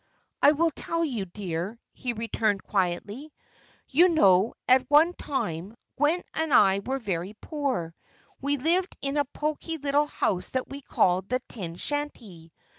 [0.41, 3.31] "I will tell you, dear," he returned, quietly.
[3.87, 7.93] "You know, at one time, Gwen and I were very poor.
[8.41, 12.51] We lived in a pokey little house that we called 'The Tin Shanty.'